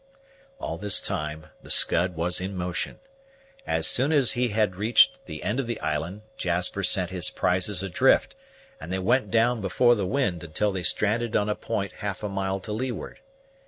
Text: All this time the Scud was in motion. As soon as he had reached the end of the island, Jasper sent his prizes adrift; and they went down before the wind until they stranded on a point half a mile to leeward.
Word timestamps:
All 0.57 0.79
this 0.79 0.99
time 0.99 1.45
the 1.61 1.69
Scud 1.69 2.15
was 2.15 2.41
in 2.41 2.55
motion. 2.57 2.97
As 3.67 3.85
soon 3.85 4.11
as 4.11 4.31
he 4.31 4.47
had 4.47 4.75
reached 4.75 5.23
the 5.27 5.43
end 5.43 5.59
of 5.59 5.67
the 5.67 5.79
island, 5.79 6.23
Jasper 6.37 6.81
sent 6.81 7.11
his 7.11 7.29
prizes 7.29 7.83
adrift; 7.83 8.35
and 8.79 8.91
they 8.91 8.97
went 8.97 9.29
down 9.29 9.61
before 9.61 9.93
the 9.93 10.07
wind 10.07 10.43
until 10.43 10.71
they 10.71 10.81
stranded 10.81 11.35
on 11.35 11.49
a 11.49 11.53
point 11.55 11.91
half 11.91 12.23
a 12.23 12.29
mile 12.29 12.59
to 12.61 12.71
leeward. 12.73 13.19